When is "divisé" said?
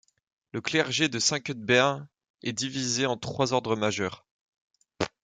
2.53-3.05